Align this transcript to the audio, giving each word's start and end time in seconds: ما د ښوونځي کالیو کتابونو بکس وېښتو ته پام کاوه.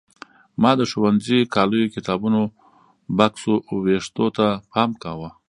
ما 0.61 0.71
د 0.79 0.81
ښوونځي 0.91 1.39
کالیو 1.55 1.91
کتابونو 1.95 2.41
بکس 3.17 3.43
وېښتو 3.85 4.25
ته 4.37 4.47
پام 4.71 4.91
کاوه. 5.03 5.29